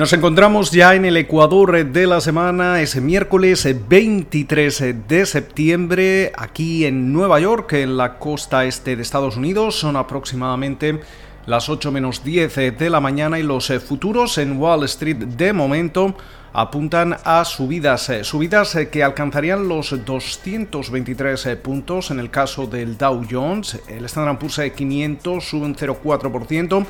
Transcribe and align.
Nos 0.00 0.14
encontramos 0.14 0.70
ya 0.70 0.94
en 0.94 1.04
el 1.04 1.18
Ecuador 1.18 1.84
de 1.84 2.06
la 2.06 2.22
semana, 2.22 2.80
ese 2.80 3.02
miércoles 3.02 3.68
23 3.86 5.06
de 5.06 5.26
septiembre, 5.26 6.32
aquí 6.38 6.86
en 6.86 7.12
Nueva 7.12 7.38
York, 7.38 7.74
en 7.74 7.98
la 7.98 8.18
costa 8.18 8.64
este 8.64 8.96
de 8.96 9.02
Estados 9.02 9.36
Unidos. 9.36 9.78
Son 9.78 9.96
aproximadamente 9.96 11.00
las 11.46 11.68
8 11.68 11.90
menos 11.90 12.22
10 12.22 12.78
de 12.78 12.90
la 12.90 13.00
mañana 13.00 13.38
y 13.38 13.42
los 13.42 13.72
futuros 13.86 14.38
en 14.38 14.58
Wall 14.58 14.84
Street 14.84 15.16
de 15.16 15.52
momento 15.52 16.14
apuntan 16.52 17.16
a 17.24 17.44
subidas, 17.44 18.10
subidas 18.22 18.76
que 18.90 19.02
alcanzarían 19.02 19.68
los 19.68 20.04
223 20.04 21.56
puntos 21.56 22.10
en 22.10 22.20
el 22.20 22.30
caso 22.30 22.66
del 22.66 22.98
Dow 22.98 23.24
Jones. 23.30 23.80
El 23.88 24.04
Standard 24.06 24.38
Poor's 24.38 24.60
500 24.74 25.44
sube 25.44 25.64
un 25.64 25.76
0,4% 25.76 26.86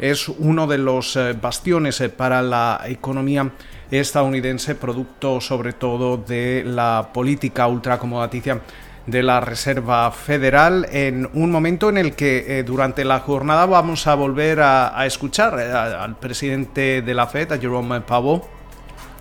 es 0.00 0.28
uno 0.28 0.66
de 0.66 0.78
los 0.78 1.14
eh, 1.14 1.34
bastiones 1.40 2.00
eh, 2.00 2.08
para 2.08 2.42
la 2.42 2.80
economía 2.86 3.52
estadounidense, 3.92 4.74
producto 4.74 5.40
sobre 5.40 5.72
todo 5.72 6.16
de 6.16 6.64
la 6.66 7.10
política 7.12 7.68
ultracomodaticia 7.68 8.60
de 9.08 9.22
la 9.22 9.40
Reserva 9.40 10.10
Federal 10.12 10.86
en 10.92 11.28
un 11.32 11.50
momento 11.50 11.88
en 11.88 11.98
el 11.98 12.14
que 12.14 12.58
eh, 12.58 12.62
durante 12.62 13.04
la 13.04 13.20
jornada 13.20 13.66
vamos 13.66 14.06
a 14.06 14.14
volver 14.14 14.60
a, 14.60 15.04
escuchar 15.06 15.58
al 15.58 16.16
presidente 16.16 17.02
de 17.02 17.14
la 17.14 17.26
Fed, 17.26 17.52
a 17.52 17.58
Jerome 17.58 18.00
Powell, 18.02 18.42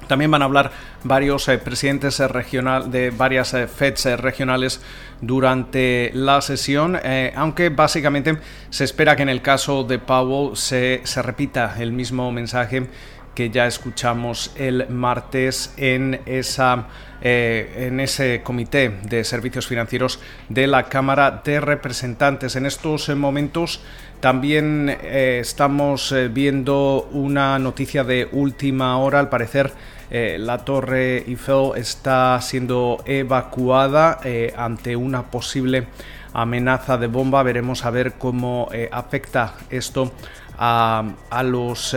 también 0.07 0.31
van 0.31 0.41
a 0.41 0.45
hablar 0.45 0.71
varios 1.03 1.47
eh, 1.49 1.57
presidentes 1.57 2.19
eh, 2.19 2.27
regional, 2.27 2.89
de 2.89 3.11
varias 3.11 3.53
eh, 3.53 3.67
FEDs 3.67 4.19
regionales 4.19 4.81
durante 5.21 6.11
la 6.13 6.41
sesión, 6.41 6.99
aunque 7.35 7.69
básicamente 7.69 8.37
se 8.69 8.83
espera 8.83 9.15
que 9.15 9.23
en 9.23 9.29
el 9.29 9.41
caso 9.41 9.83
de 9.83 9.97
Powell 9.97 10.55
se, 10.55 11.01
se 11.05 11.23
repita 11.23 11.75
el 11.79 11.91
mismo 11.91 12.31
mensaje 12.31 12.87
que 13.37 13.51
ya 13.51 13.67
escuchamos 13.67 14.51
el 14.55 14.89
martes 14.89 15.71
en, 15.77 16.21
esa, 16.25 16.87
en 17.21 17.99
ese 17.99 18.41
comité 18.41 18.89
de 19.03 19.23
servicios 19.23 19.67
financieros 19.67 20.19
de 20.49 20.65
la 20.65 20.89
Cámara 20.89 21.43
de 21.45 21.59
Representantes. 21.59 22.55
En 22.55 22.65
estos 22.65 23.09
momentos 23.09 23.79
también 24.21 24.89
estamos 24.89 26.15
viendo 26.31 27.07
una 27.11 27.59
noticia 27.59 28.03
de 28.03 28.27
última 28.31 28.97
hora, 28.97 29.19
al 29.19 29.29
parecer 29.29 29.71
eh, 30.09 30.37
la 30.39 30.59
torre 30.59 31.17
Eiffel 31.27 31.71
está 31.75 32.39
siendo 32.41 33.03
evacuada 33.05 34.19
eh, 34.23 34.53
ante 34.55 34.95
una 34.95 35.23
posible 35.23 35.87
amenaza 36.33 36.97
de 36.97 37.07
bomba. 37.07 37.43
Veremos 37.43 37.83
a 37.83 37.89
ver 37.89 38.13
cómo 38.13 38.69
eh, 38.71 38.89
afecta 38.91 39.53
esto 39.69 40.13
a, 40.57 41.43
los 41.43 41.95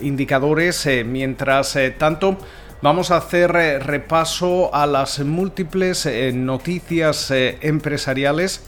indicadores. 0.00 0.88
mientras 1.04 1.78
tanto, 1.98 2.38
vamos 2.82 3.10
a 3.10 3.16
hacer 3.16 3.52
repaso 3.52 4.74
a 4.74 4.86
las 4.86 5.20
múltiples 5.20 6.08
noticias 6.34 7.30
empresariales. 7.30 8.62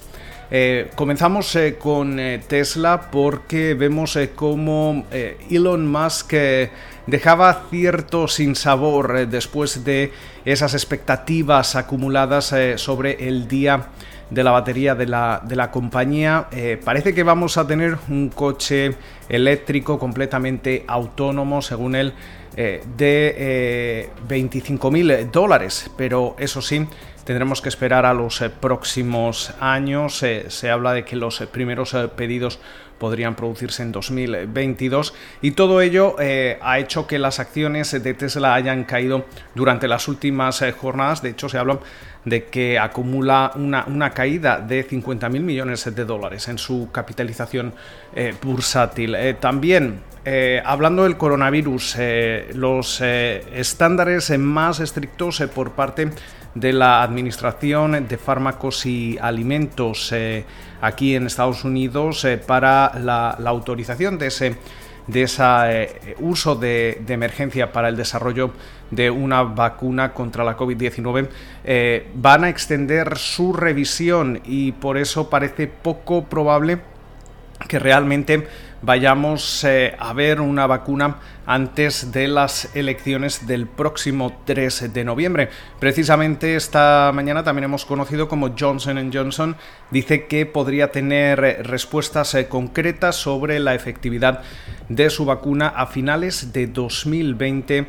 comenzamos 0.94 1.56
con 1.78 2.20
Tesla 2.48 3.10
porque 3.10 3.74
vemos 3.74 4.18
cómo 4.34 5.04
Elon 5.48 5.86
Musk 5.86 6.34
dejaba 7.10 7.66
cierto 7.70 8.28
sinsabor 8.28 9.16
eh, 9.16 9.26
después 9.26 9.84
de 9.84 10.12
esas 10.44 10.74
expectativas 10.74 11.76
acumuladas 11.76 12.52
eh, 12.52 12.78
sobre 12.78 13.28
el 13.28 13.48
día 13.48 13.88
de 14.30 14.44
la 14.44 14.50
batería 14.52 14.94
de 14.94 15.06
la, 15.06 15.70
compañía. 15.72 16.46
Eh, 16.52 16.80
parece 16.82 17.14
que 17.14 17.22
vamos 17.22 17.56
a 17.56 17.66
tener 17.66 17.96
un 18.08 18.28
coche 18.28 18.94
eléctrico 19.28 19.98
completamente 19.98 20.84
autónomo, 20.86 21.62
según 21.62 21.94
él, 21.96 22.14
de 22.96 24.10
25 24.28 24.90
mil 24.90 25.30
dólares, 25.32 25.90
pero 25.96 26.36
eso 26.38 26.60
sí, 26.60 26.86
tendremos 27.30 27.62
que 27.62 27.68
esperar 27.68 28.06
a 28.06 28.12
los 28.12 28.42
próximos 28.58 29.54
años. 29.60 30.16
se 30.16 30.68
habla 30.68 30.92
de 30.94 31.04
que 31.04 31.14
los 31.14 31.38
primeros 31.52 31.94
pedidos 32.16 32.58
podrían 32.98 33.36
producirse 33.36 33.84
en 33.84 33.92
2022 33.92 35.14
y 35.40 35.52
todo 35.52 35.80
ello 35.80 36.16
eh, 36.18 36.58
ha 36.60 36.80
hecho 36.80 37.06
que 37.06 37.20
las 37.20 37.38
acciones 37.38 37.92
de 37.92 38.14
Tesla 38.14 38.54
hayan 38.54 38.82
caído 38.82 39.26
durante 39.54 39.86
las 39.86 40.08
últimas 40.08 40.60
eh, 40.62 40.72
jornadas. 40.72 41.22
De 41.22 41.28
hecho, 41.30 41.48
se 41.48 41.56
habla 41.56 41.78
de 42.24 42.46
que 42.46 42.80
acumula 42.80 43.52
una, 43.54 44.10
caída 44.10 44.58
de 44.58 44.82
50 44.82 45.28
mil 45.28 45.44
millones 45.44 45.84
de 45.94 46.04
dólares 46.04 46.48
en 46.48 46.58
su 46.58 46.90
capitalización 46.90 47.72
eh, 48.12 48.34
bursátil. 48.42 49.16
también, 49.38 50.02
hablando 50.64 51.04
del 51.04 51.16
coronavirus, 51.16 51.96
los 52.54 53.00
estándares 53.00 54.36
más 54.38 54.80
estrictos 54.80 55.40
por 55.54 55.72
parte 55.72 56.10
de 56.54 56.72
la 56.72 57.02
Administración 57.02 58.06
de 58.08 58.18
Fármacos 58.18 58.86
y 58.86 59.18
Alimentos 59.20 60.12
aquí 60.80 61.14
en 61.14 61.26
Estados 61.26 61.64
Unidos 61.64 62.24
eh, 62.24 62.38
para 62.38 62.92
la, 62.98 63.30
autorización 63.46 64.18
de 64.18 64.26
ese 64.28 64.56
de 65.06 65.22
ese 65.22 65.42
eh, 65.42 66.14
uso 66.20 66.54
de, 66.54 67.02
emergencia 67.08 67.72
para 67.72 67.88
el 67.88 67.96
desarrollo 67.96 68.52
de 68.90 69.10
una 69.10 69.42
vacuna 69.42 70.12
contra 70.12 70.44
la 70.44 70.56
COVID-19 70.56 71.28
eh, 71.64 72.08
van 72.14 72.44
a 72.44 72.48
extender 72.48 73.18
su 73.18 73.52
revisión 73.52 74.40
y 74.44 74.72
por 74.72 74.98
eso 74.98 75.28
parece 75.28 75.66
poco 75.66 76.24
probable 76.24 76.80
que 77.68 77.78
realmente 77.78 78.46
vayamos 78.82 79.64
eh, 79.64 79.94
a 79.98 80.12
ver 80.12 80.40
una 80.40 80.66
vacuna 80.66 81.16
antes 81.46 82.12
de 82.12 82.28
las 82.28 82.74
elecciones 82.76 83.46
del 83.46 83.66
próximo 83.66 84.40
3 84.44 84.92
de 84.92 85.04
noviembre. 85.04 85.48
Precisamente 85.78 86.56
esta 86.56 87.10
mañana 87.14 87.42
también 87.42 87.64
hemos 87.64 87.84
conocido 87.84 88.28
como 88.28 88.54
Johnson 88.58 89.10
Johnson 89.12 89.56
dice 89.90 90.26
que 90.26 90.46
podría 90.46 90.92
tener 90.92 91.44
eh, 91.44 91.62
respuestas 91.62 92.34
eh, 92.34 92.48
concretas 92.48 93.16
sobre 93.16 93.58
la 93.58 93.74
efectividad 93.74 94.42
de 94.88 95.10
su 95.10 95.24
vacuna 95.24 95.68
a 95.68 95.86
finales 95.86 96.52
de 96.52 96.66
2020 96.66 97.86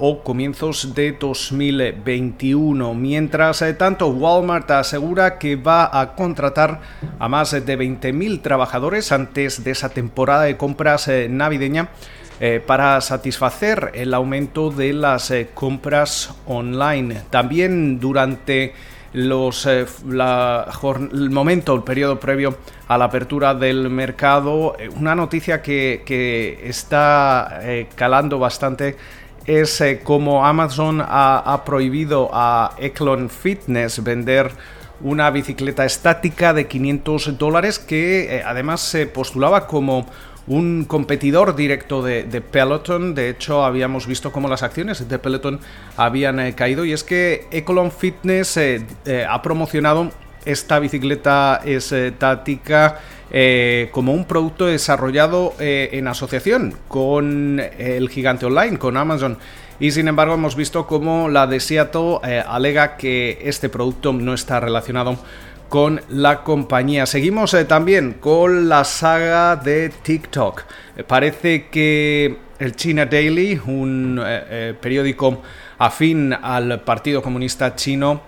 o 0.00 0.24
comienzos 0.24 0.94
de 0.94 1.12
2021. 1.12 2.94
Mientras 2.94 3.62
eh, 3.62 3.74
tanto, 3.74 4.08
Walmart 4.08 4.70
asegura 4.70 5.38
que 5.38 5.56
va 5.56 6.00
a 6.00 6.14
contratar 6.14 6.80
a 7.18 7.28
más 7.28 7.52
de 7.52 7.78
20.000 7.78 8.40
trabajadores 8.40 9.12
antes 9.12 9.62
de 9.62 9.70
esa 9.70 9.90
temporada 9.90 10.44
de 10.44 10.56
compras 10.56 11.06
eh, 11.08 11.28
navideña. 11.30 11.90
Eh, 12.42 12.58
para 12.66 12.98
satisfacer 13.02 13.90
el 13.92 14.14
aumento 14.14 14.70
de 14.70 14.94
las 14.94 15.30
compras 15.52 16.34
online. 16.46 17.20
También 17.28 18.00
durante 18.00 18.72
los, 19.12 19.66
el 19.66 19.86
momento, 21.30 21.74
el 21.74 21.82
periodo 21.82 22.18
previo 22.18 22.56
a 22.88 22.96
la 22.96 23.04
apertura 23.04 23.52
del 23.52 23.90
mercado, 23.90 24.74
una 24.96 25.14
noticia 25.14 25.60
que 25.60 26.62
está 26.64 27.60
calando 27.94 28.38
bastante 28.38 28.96
es 29.46 29.82
como 30.04 30.46
Amazon 30.46 31.02
ha, 31.02 31.62
prohibido 31.64 32.30
a 32.32 32.72
Eclon 32.78 33.30
Fitness 33.30 34.02
vender 34.02 34.52
una 35.00 35.30
bicicleta 35.30 35.84
estática 35.84 36.52
de 36.52 36.66
500 36.66 37.38
dólares 37.38 37.78
que 37.78 38.42
además 38.44 38.80
se 38.80 39.06
postulaba 39.06 39.66
como 39.66 40.06
un 40.50 40.84
competidor 40.84 41.54
directo 41.54 42.02
de, 42.02 42.24
Peloton. 42.40 43.14
De 43.14 43.28
hecho, 43.28 43.64
habíamos 43.64 44.06
visto 44.06 44.32
cómo 44.32 44.48
las 44.48 44.62
acciones 44.62 45.08
de 45.08 45.18
Peloton 45.18 45.60
habían 45.96 46.40
eh, 46.40 46.54
caído 46.54 46.84
y 46.84 46.92
es 46.92 47.04
que 47.04 47.46
Ecolon 47.52 47.92
Fitness 47.92 48.56
eh, 48.56 48.84
eh, 49.04 49.24
ha 49.28 49.40
promocionado 49.42 50.10
esta 50.44 50.78
bicicleta 50.78 51.60
estática 51.64 53.00
como 53.92 54.12
un 54.12 54.24
producto 54.24 54.66
desarrollado 54.66 55.54
en 55.58 56.08
asociación 56.08 56.74
con 56.88 57.60
el 57.78 58.08
gigante 58.08 58.46
online, 58.46 58.78
con 58.78 58.96
Amazon. 58.96 59.38
Y 59.78 59.92
sin 59.92 60.08
embargo 60.08 60.34
hemos 60.34 60.56
visto 60.56 60.86
cómo 60.86 61.28
la 61.28 61.46
de 61.46 61.60
alega 62.46 62.96
que 62.96 63.38
este 63.42 63.68
producto 63.68 64.12
no 64.12 64.34
está 64.34 64.60
relacionado 64.60 65.16
con 65.70 66.02
la 66.08 66.42
compañía. 66.42 67.06
Seguimos 67.06 67.54
eh, 67.54 67.64
también 67.64 68.14
con 68.14 68.68
la 68.68 68.82
saga 68.84 69.54
de 69.54 69.88
TikTok. 69.88 70.64
Eh, 70.96 71.04
parece 71.04 71.68
que 71.68 72.36
el 72.58 72.74
China 72.74 73.06
Daily, 73.06 73.58
un 73.66 74.20
eh, 74.22 74.74
periódico 74.78 75.40
afín 75.78 76.34
al 76.34 76.80
Partido 76.80 77.22
Comunista 77.22 77.76
Chino, 77.76 78.20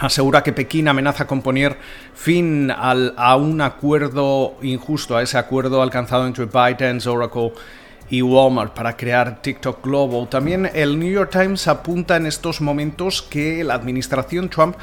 asegura 0.00 0.42
que 0.42 0.52
Pekín 0.52 0.88
amenaza 0.88 1.26
con 1.26 1.42
poner 1.42 1.76
fin 2.14 2.70
a 2.70 3.36
un 3.36 3.60
acuerdo 3.60 4.56
injusto, 4.62 5.16
a 5.16 5.22
ese 5.22 5.38
acuerdo 5.38 5.82
alcanzado 5.82 6.26
entre 6.26 6.46
ByteDance, 6.46 7.08
Oracle 7.08 7.52
y 8.08 8.22
Walmart 8.22 8.74
para 8.74 8.96
crear 8.96 9.40
TikTok 9.40 9.84
Global. 9.84 10.28
También 10.28 10.68
el 10.74 10.98
New 10.98 11.10
York 11.10 11.30
Times 11.30 11.68
apunta 11.68 12.16
en 12.16 12.26
estos 12.26 12.60
momentos 12.60 13.22
que 13.22 13.62
la 13.62 13.74
administración 13.74 14.48
Trump 14.48 14.76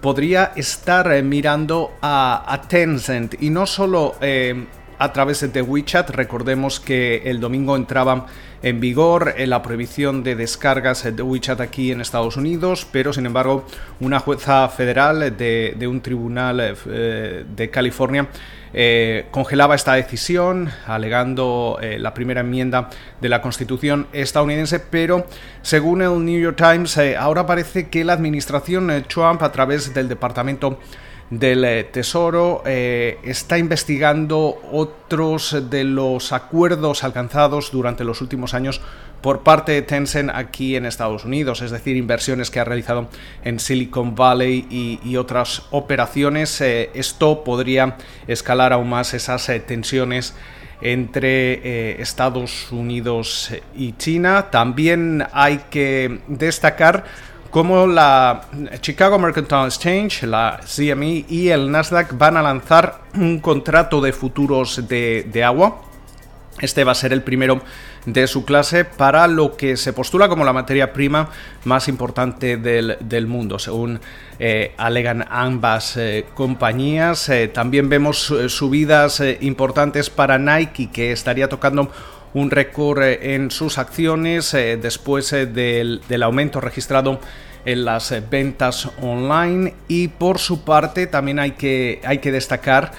podría 0.00 0.52
estar 0.56 1.12
eh, 1.12 1.22
mirando 1.22 1.92
a, 2.02 2.60
Tencent 2.68 3.40
y 3.40 3.50
no 3.50 3.66
solo 3.66 4.16
eh, 4.20 4.66
a 5.02 5.12
través 5.12 5.52
de 5.52 5.62
WeChat. 5.62 6.10
Recordemos 6.10 6.78
que 6.78 7.22
el 7.24 7.40
domingo 7.40 7.76
entraba 7.76 8.26
en 8.62 8.78
vigor 8.78 9.34
eh, 9.36 9.46
la 9.46 9.60
prohibición 9.60 10.22
de 10.22 10.36
descargas 10.36 11.02
de 11.04 11.22
WeChat 11.22 11.60
aquí 11.60 11.90
en 11.90 12.00
Estados 12.00 12.36
Unidos, 12.36 12.86
pero 12.90 13.12
sin 13.12 13.26
embargo 13.26 13.66
una 13.98 14.20
jueza 14.20 14.68
federal 14.68 15.36
de, 15.36 15.86
un 15.88 16.00
tribunal 16.00 16.76
de 16.86 17.70
California 17.70 18.28
eh, 18.74 19.26
congelaba 19.30 19.74
esta 19.74 19.94
decisión, 19.94 20.70
alegando 20.86 21.78
eh, 21.82 21.98
la 21.98 22.14
primera 22.14 22.40
enmienda 22.40 22.88
de 23.20 23.28
la 23.28 23.42
Constitución 23.42 24.06
estadounidense, 24.14 24.80
pero 24.80 25.26
según 25.60 26.00
el 26.00 26.24
New 26.24 26.40
York 26.40 26.56
Times, 26.56 26.96
eh, 26.96 27.16
ahora 27.16 27.44
parece 27.44 27.90
que 27.90 28.02
la 28.02 28.14
administración 28.14 29.04
Trump, 29.08 29.42
a 29.42 29.52
través 29.52 29.92
del 29.92 30.08
Departamento 30.08 30.78
del 31.38 31.86
Tesoro 31.90 32.62
está 32.64 33.58
investigando 33.58 34.60
otros 34.70 35.70
de 35.70 35.84
los 35.84 36.32
acuerdos 36.32 37.04
alcanzados 37.04 37.70
durante 37.72 38.04
los 38.04 38.20
últimos 38.20 38.54
años 38.54 38.80
por 39.22 39.44
parte 39.44 39.72
de 39.72 39.82
Tencent 39.82 40.30
aquí 40.34 40.76
en 40.76 40.84
Estados 40.84 41.24
Unidos, 41.24 41.62
es 41.62 41.70
decir, 41.70 41.96
inversiones 41.96 42.50
que 42.50 42.60
ha 42.60 42.64
realizado 42.64 43.08
en 43.44 43.60
Silicon 43.60 44.14
Valley 44.14 44.66
y, 44.68 45.16
otras 45.16 45.62
operaciones. 45.70 46.60
Eh, 46.60 46.90
esto 46.94 47.44
podría 47.44 47.96
escalar 48.26 48.72
aún 48.72 48.88
más 48.88 49.14
esas 49.14 49.48
eh, 49.48 49.60
tensiones 49.60 50.34
entre 50.80 51.52
eh, 51.52 52.02
Estados 52.02 52.72
Unidos 52.72 53.52
y 53.76 53.92
China. 53.92 54.50
También 54.50 55.24
hay 55.32 55.58
que 55.70 56.18
destacar 56.26 57.04
cómo 57.52 57.86
la 57.86 58.40
Chicago 58.80 59.20
Mercantile 59.20 59.66
Exchange, 59.66 60.24
la 60.24 60.58
CME 60.64 61.26
y 61.28 61.50
el 61.50 61.70
Nasdaq 61.70 62.18
van 62.18 62.36
a 62.36 62.42
lanzar 62.42 63.02
un 63.14 63.38
contrato 63.38 64.00
de 64.00 64.12
futuros 64.12 64.88
de 64.88 65.44
agua 65.44 65.82
este 66.60 66.84
va 66.84 66.92
a 66.92 66.94
ser 66.94 67.12
el 67.12 67.22
primero 67.22 67.62
de 68.04 68.26
su 68.26 68.44
clase 68.44 68.84
para 68.84 69.26
lo 69.26 69.56
que 69.56 69.76
se 69.76 69.92
postula 69.92 70.28
como 70.28 70.44
la 70.44 70.52
materia 70.52 70.92
prima 70.92 71.30
más 71.64 71.88
importante 71.88 72.56
del, 72.56 73.26
mundo, 73.26 73.58
según 73.58 74.00
eh, 74.38 74.74
alegan 74.76 75.24
ambas 75.30 75.96
eh, 75.96 76.26
compañías. 76.34 77.28
Eh, 77.30 77.48
también 77.48 77.88
vemos 77.88 78.32
subidas 78.48 79.22
importantes 79.40 80.10
para 80.10 80.38
Nike, 80.38 80.90
que 80.92 81.12
estaría 81.12 81.48
tocando 81.48 81.90
un 82.34 82.50
récord 82.50 83.02
en 83.02 83.50
sus 83.50 83.78
acciones 83.78 84.52
después 84.52 85.30
del, 85.30 86.22
aumento 86.22 86.60
registrado 86.60 87.20
en 87.64 87.84
las 87.84 88.14
ventas 88.30 88.90
online. 89.00 89.74
Y 89.88 90.08
por 90.08 90.38
su 90.38 90.64
parte 90.64 91.06
también 91.06 91.38
hay 91.38 91.52
que, 91.52 92.00
hay 92.04 92.18
que 92.18 92.32
destacar 92.32 92.92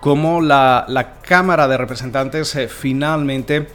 cómo 0.00 0.40
la, 0.40 1.14
Cámara 1.22 1.68
de 1.68 1.76
Representantes 1.76 2.54
eh, 2.56 2.68
finalmente 2.68 3.66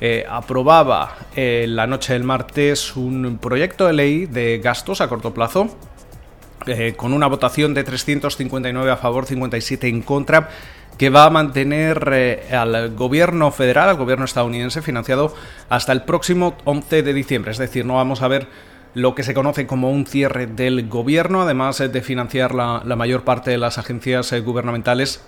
eh, 0.00 0.24
aprobaba 0.28 1.16
eh, 1.36 1.66
la 1.68 1.86
noche 1.86 2.14
del 2.14 2.24
martes 2.24 2.96
un 2.96 3.38
proyecto 3.38 3.86
de 3.86 3.92
ley 3.92 4.26
de 4.26 4.58
gastos 4.58 5.00
a 5.00 5.08
corto 5.08 5.34
plazo 5.34 5.76
con 6.96 7.12
una 7.12 7.26
votación 7.26 7.74
de 7.74 7.82
359 7.82 8.88
a 8.88 8.96
favor, 8.96 9.26
57 9.26 9.88
en 9.88 10.00
contra, 10.00 10.48
que 10.98 11.10
va 11.10 11.24
a 11.24 11.30
mantener 11.30 12.46
al 12.52 12.94
gobierno 12.94 13.50
federal, 13.50 13.88
al 13.88 13.96
gobierno 13.96 14.24
estadounidense, 14.24 14.82
financiado 14.82 15.34
hasta 15.68 15.92
el 15.92 16.02
próximo 16.02 16.54
11 16.64 17.02
de 17.02 17.14
diciembre. 17.14 17.50
Es 17.50 17.58
decir, 17.58 17.84
no 17.84 17.94
vamos 17.94 18.22
a 18.22 18.28
ver 18.28 18.46
lo 18.94 19.14
que 19.14 19.22
se 19.22 19.34
conoce 19.34 19.66
como 19.66 19.90
un 19.90 20.06
cierre 20.06 20.46
del 20.46 20.88
gobierno, 20.88 21.42
además 21.42 21.78
de 21.78 22.02
financiar 22.02 22.54
la 22.54 22.96
mayor 22.96 23.24
parte 23.24 23.50
de 23.50 23.58
las 23.58 23.78
agencias 23.78 24.32
gubernamentales 24.42 25.24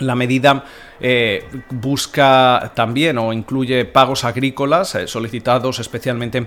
la 0.00 0.14
medida 0.14 0.64
eh, 0.98 1.46
busca 1.70 2.72
también 2.74 3.18
o 3.18 3.32
incluye 3.32 3.84
pagos 3.84 4.24
agrícolas 4.24 4.94
eh, 4.94 5.06
solicitados 5.06 5.78
especialmente 5.78 6.46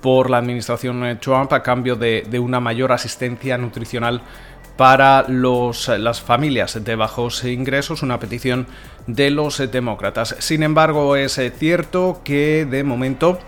por 0.00 0.30
la 0.30 0.38
administración 0.38 1.04
eh, 1.04 1.16
Trump 1.16 1.52
a 1.52 1.62
cambio 1.62 1.96
de, 1.96 2.26
una 2.38 2.60
mayor 2.60 2.92
asistencia 2.92 3.56
nutricional 3.58 4.22
para 4.76 5.24
los, 5.28 5.88
las 5.88 6.20
familias 6.20 6.82
de 6.82 6.96
bajos 6.96 7.44
ingresos, 7.44 8.02
una 8.02 8.18
petición 8.18 8.66
de 9.06 9.30
los 9.30 9.58
demócratas. 9.70 10.36
Sin 10.38 10.62
embargo, 10.62 11.16
es 11.16 11.40
cierto 11.58 12.20
que 12.24 12.66
de 12.68 12.84
momento 12.84 13.38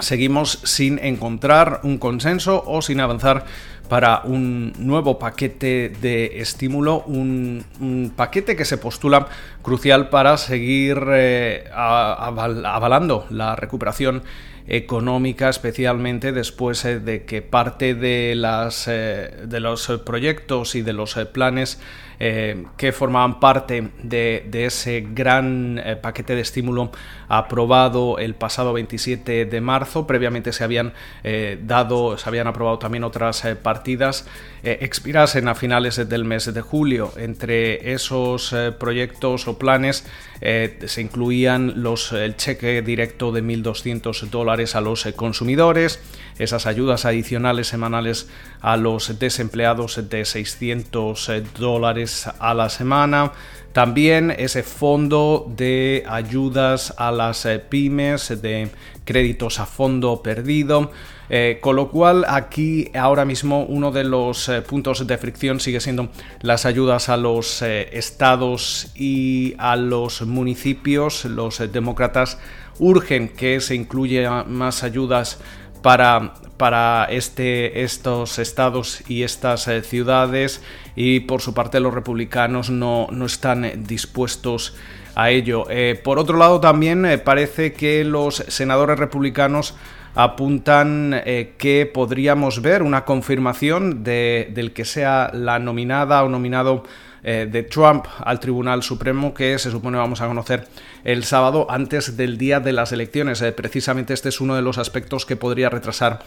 seguimos 0.00 0.60
sin 0.64 0.98
encontrar 0.98 1.80
un 1.84 1.98
consenso 1.98 2.62
o 2.66 2.82
sin 2.82 3.00
avanzar 3.00 3.46
para 3.88 4.22
un 4.24 4.72
nuevo 4.78 5.18
paquete 5.18 5.92
de 6.00 6.40
estímulo, 6.40 7.04
un, 7.06 8.12
paquete 8.16 8.56
que 8.56 8.64
se 8.64 8.78
postula 8.78 9.28
crucial 9.62 10.08
para 10.08 10.36
seguir 10.36 10.98
eh, 11.12 11.68
avalando 11.74 13.26
la 13.30 13.56
recuperación 13.56 14.22
económica, 14.66 15.48
especialmente 15.48 16.32
después 16.32 16.84
eh, 16.84 17.00
de 17.00 17.24
que 17.24 17.42
parte 17.42 17.94
de, 17.94 18.34
las, 18.34 18.88
eh, 18.88 19.30
de 19.46 19.60
los 19.60 19.86
proyectos 20.04 20.74
y 20.74 20.82
de 20.82 20.92
los 20.92 21.14
planes 21.32 21.80
eh, 22.18 22.64
que 22.76 22.92
formaban 22.92 23.40
parte 23.40 23.90
de, 24.02 24.48
ese 24.52 25.06
gran 25.12 25.80
eh, 25.84 25.96
paquete 25.96 26.34
de 26.34 26.42
estímulo 26.42 26.92
aprobado 27.28 28.18
el 28.18 28.34
pasado 28.34 28.72
27 28.72 29.46
de 29.46 29.60
marzo. 29.60 30.06
Previamente 30.06 30.52
se 30.52 30.64
habían 30.64 30.92
eh, 31.22 31.58
dado, 31.62 32.16
se 32.16 32.28
habían 32.28 32.46
aprobado 32.46 32.78
también 32.78 33.04
otras 33.04 33.42
partidas, 33.62 34.26
expirasen 34.62 35.48
a 35.48 35.54
finales 35.54 36.08
del 36.08 36.24
mes 36.24 36.52
de 36.52 36.60
julio. 36.60 37.12
Entre 37.16 37.92
esos 37.92 38.54
proyectos 38.78 39.46
o 39.48 39.58
planes 39.58 40.06
se 40.40 41.00
incluían 41.00 41.74
el 42.12 42.36
cheque 42.36 42.82
directo 42.82 43.32
de 43.32 43.42
1.200 43.42 44.30
dólares 44.30 44.74
a 44.74 44.80
los 44.80 45.04
consumidores, 45.16 46.00
esas 46.38 46.66
ayudas 46.66 47.04
adicionales 47.04 47.68
semanales 47.68 48.28
a 48.60 48.76
los 48.76 49.18
desempleados 49.18 50.08
de 50.08 50.24
600 50.24 51.30
dólares 51.58 52.28
a 52.38 52.54
la 52.54 52.68
semana, 52.68 53.32
también 53.74 54.30
ese 54.30 54.62
fondo 54.62 55.52
de 55.56 56.04
ayudas 56.06 56.94
a 56.96 57.10
las 57.10 57.44
eh, 57.44 57.58
pymes, 57.58 58.40
de 58.40 58.70
créditos 59.04 59.58
a 59.58 59.66
fondo 59.66 60.22
perdido. 60.22 60.92
Eh, 61.28 61.58
con 61.60 61.74
lo 61.74 61.90
cual 61.90 62.24
aquí 62.28 62.92
ahora 62.94 63.24
mismo 63.24 63.64
uno 63.64 63.90
de 63.90 64.04
los 64.04 64.48
eh, 64.48 64.62
puntos 64.62 65.04
de 65.04 65.18
fricción 65.18 65.58
sigue 65.58 65.80
siendo 65.80 66.10
las 66.42 66.66
ayudas 66.66 67.08
a 67.08 67.16
los 67.16 67.62
estados 67.62 68.92
y 68.94 69.56
a 69.58 69.74
los 69.74 70.22
municipios. 70.22 71.24
Los 71.24 71.58
demócratas 71.72 72.38
urgen 72.78 73.30
que 73.30 73.60
se 73.60 73.74
incluyan 73.74 74.52
más 74.52 74.84
ayudas 74.84 75.40
para, 75.84 76.32
para 76.56 77.04
este, 77.10 77.82
estos 77.82 78.38
estados 78.38 79.04
y 79.06 79.22
estas 79.22 79.68
ciudades 79.82 80.62
y 80.96 81.20
por 81.20 81.42
su 81.42 81.52
parte 81.52 81.78
los 81.78 81.92
republicanos 81.92 82.70
no, 82.70 83.06
no 83.10 83.26
están 83.26 83.84
dispuestos 83.84 84.74
a 85.14 85.28
ello. 85.28 85.66
por 86.02 86.18
otro 86.18 86.38
lado 86.38 86.58
también 86.58 87.20
parece 87.22 87.74
que 87.74 88.02
los 88.02 88.36
senadores 88.48 88.98
republicanos 88.98 89.74
apuntan 90.14 91.20
eh, 91.26 91.52
que 91.58 91.90
podríamos 91.92 92.62
ver 92.62 92.82
una 92.82 93.04
confirmación 93.04 94.02
de, 94.04 94.50
del 94.54 94.72
que 94.72 94.86
sea 94.86 95.30
la 95.34 95.58
nominada 95.58 96.22
o 96.24 96.30
nominado 96.30 96.84
eh, 97.24 97.48
de 97.50 97.62
Trump 97.64 98.06
al 98.24 98.38
Tribunal 98.38 98.82
Supremo 98.82 99.34
que 99.34 99.58
se 99.58 99.70
supone 99.70 99.98
vamos 99.98 100.20
a 100.20 100.26
conocer 100.26 100.68
el 101.02 101.24
sábado 101.24 101.66
antes 101.70 102.16
del 102.16 102.38
día 102.38 102.60
de 102.60 102.72
las 102.72 102.92
elecciones. 102.92 103.42
Eh, 103.42 103.52
precisamente 103.52 104.14
este 104.14 104.28
es 104.28 104.40
uno 104.40 104.54
de 104.54 104.62
los 104.62 104.78
aspectos 104.78 105.26
que 105.26 105.36
podría 105.36 105.70
retrasar 105.70 106.20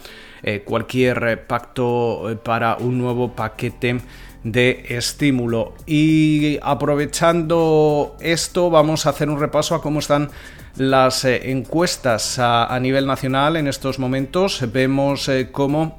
cualquier 0.64 1.46
pacto 1.48 2.40
para 2.44 2.76
un 2.76 2.98
nuevo 2.98 3.32
paquete 3.32 4.00
de 4.44 4.84
estímulo. 4.88 5.74
Y 5.86 6.58
aprovechando 6.62 8.16
esto, 8.20 8.70
vamos 8.70 9.06
a 9.06 9.10
hacer 9.10 9.28
un 9.28 9.40
repaso 9.40 9.74
a 9.74 9.82
cómo 9.82 9.98
están 9.98 10.30
las 10.76 11.24
eh, 11.24 11.50
encuestas 11.50 12.38
a, 12.38 12.78
nivel 12.80 13.06
nacional 13.06 13.56
en 13.56 13.66
estos 13.66 13.98
momentos. 13.98 14.62
Vemos 14.72 15.28
eh, 15.28 15.48
cómo, 15.50 15.96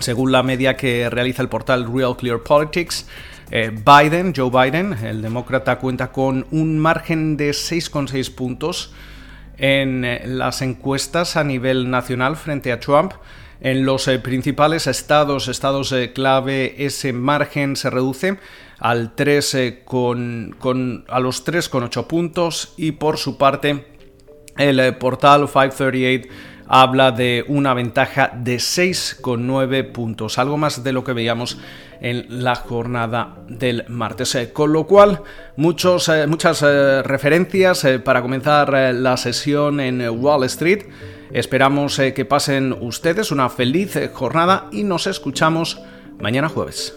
según 0.00 0.32
la 0.32 0.42
media 0.42 0.76
que 0.76 1.10
realiza 1.10 1.42
el 1.42 1.48
portal 1.48 1.92
Real 1.92 2.16
Clear 2.16 2.40
Politics, 2.40 3.06
eh, 3.50 3.70
Biden, 3.70 4.32
Joe 4.34 4.50
Biden, 4.50 4.92
el 5.04 5.22
demócrata, 5.22 5.78
cuenta 5.78 6.12
con 6.12 6.46
un 6.50 6.78
margen 6.78 7.36
de 7.36 7.50
6,6 7.50 8.34
puntos 8.34 8.92
en 9.58 10.38
las 10.38 10.62
encuestas 10.62 11.36
a 11.36 11.44
nivel 11.44 11.90
nacional 11.90 12.36
frente 12.36 12.72
a 12.72 12.80
Trump. 12.80 13.12
En 13.60 13.86
los 13.86 14.06
principales 14.22 14.86
estados, 14.86 15.48
estados 15.48 15.94
clave, 16.14 16.84
ese 16.84 17.12
margen 17.12 17.76
se 17.76 17.88
reduce 17.88 18.38
al 18.78 19.14
3 19.14 19.56
con, 19.84 21.04
a 21.08 21.20
los 21.20 21.46
3,8 21.46 22.06
puntos 22.06 22.74
y 22.76 22.92
por 22.92 23.16
su 23.16 23.38
parte 23.38 23.86
el 24.56 24.80
eh, 24.80 24.92
portal 24.92 25.48
538 25.48 26.28
habla 26.68 27.12
de 27.12 27.44
una 27.48 27.74
ventaja 27.74 28.32
de 28.34 28.56
6,9 28.56 29.92
puntos, 29.92 30.38
algo 30.38 30.56
más 30.56 30.82
de 30.82 30.92
lo 30.92 31.04
que 31.04 31.12
veíamos 31.12 31.58
en 32.00 32.42
la 32.42 32.54
jornada 32.56 33.36
del 33.48 33.84
martes. 33.88 34.34
Eh, 34.34 34.52
con 34.52 34.72
lo 34.72 34.86
cual, 34.86 35.22
muchos, 35.56 36.08
eh, 36.08 36.26
muchas 36.26 36.62
referencias 36.62 37.86
para 38.04 38.22
comenzar 38.22 38.72
la 38.94 39.16
sesión 39.16 39.80
en 39.80 40.08
Wall 40.08 40.44
Street. 40.44 40.84
Esperamos 41.32 41.98
que 42.14 42.24
pasen 42.24 42.72
ustedes 42.80 43.30
una 43.30 43.48
feliz 43.48 43.98
jornada 44.12 44.68
y 44.72 44.84
nos 44.84 45.06
escuchamos 45.06 45.80
mañana 46.18 46.48
jueves. 46.48 46.94